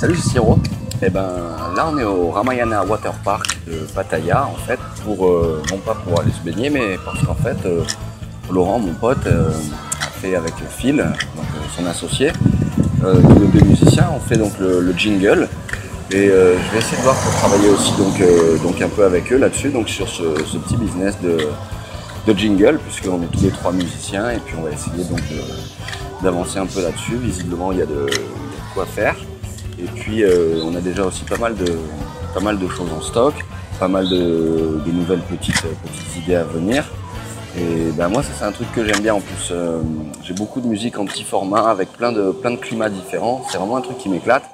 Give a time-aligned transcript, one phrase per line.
[0.00, 0.58] Salut, c'est Siro.
[1.02, 1.28] Eh ben,
[1.76, 5.94] là, on est au Ramayana Water Park de Pattaya, en fait, pour, euh, non pas
[5.94, 7.82] pour aller se baigner, mais parce qu'en fait, euh,
[8.50, 9.50] Laurent, mon pote, euh,
[10.00, 11.44] a fait avec Phil, donc,
[11.76, 12.32] son associé,
[13.02, 15.46] tous les deux musiciens, on fait donc le, le jingle.
[16.10, 18.22] Et je vais essayer de voir pour travailler aussi donc,
[18.62, 20.22] donc un peu avec eux là-dessus, donc sur ce,
[20.56, 21.36] petit business de,
[22.26, 25.20] de jingle, puisqu'on est tous les trois musiciens, et puis on va essayer donc
[26.22, 27.16] d'avancer un peu là-dessus.
[27.16, 28.06] Visiblement, il y a de
[28.72, 29.14] quoi faire.
[29.82, 31.78] Et puis, euh, on a déjà aussi pas mal de,
[32.34, 33.34] pas mal de choses en stock,
[33.78, 36.84] pas mal de, nouvelles petites, petites idées à venir.
[37.56, 39.48] Et ben moi, ça c'est un truc que j'aime bien en plus.
[39.50, 39.80] euh,
[40.22, 43.44] J'ai beaucoup de musique en petit format avec plein de, plein de climats différents.
[43.50, 44.44] C'est vraiment un truc qui m'éclate.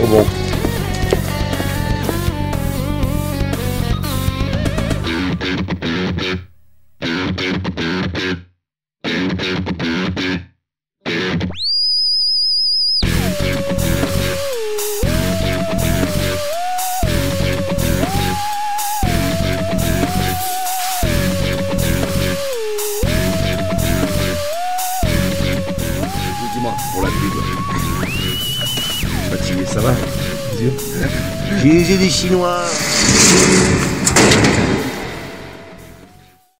[0.00, 0.24] Trop bon.
[26.92, 28.09] Pour la pub
[29.66, 29.94] ça va
[31.62, 32.64] J'ai des Chinois.